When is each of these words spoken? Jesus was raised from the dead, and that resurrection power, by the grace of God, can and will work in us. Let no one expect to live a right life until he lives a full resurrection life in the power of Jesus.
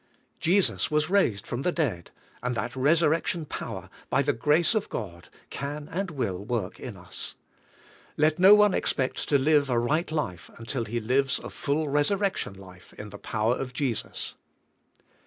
Jesus 0.39 0.89
was 0.89 1.11
raised 1.11 1.45
from 1.45 1.61
the 1.61 1.71
dead, 1.71 2.09
and 2.41 2.55
that 2.55 2.75
resurrection 2.75 3.45
power, 3.45 3.87
by 4.09 4.23
the 4.23 4.33
grace 4.33 4.73
of 4.73 4.89
God, 4.89 5.29
can 5.51 5.87
and 5.91 6.09
will 6.09 6.43
work 6.43 6.79
in 6.79 6.97
us. 6.97 7.35
Let 8.17 8.39
no 8.39 8.55
one 8.55 8.73
expect 8.73 9.29
to 9.29 9.37
live 9.37 9.69
a 9.69 9.77
right 9.77 10.11
life 10.11 10.49
until 10.57 10.85
he 10.85 10.99
lives 10.99 11.37
a 11.37 11.51
full 11.51 11.87
resurrection 11.87 12.53
life 12.55 12.93
in 12.93 13.11
the 13.11 13.19
power 13.19 13.53
of 13.53 13.73
Jesus. 13.73 14.33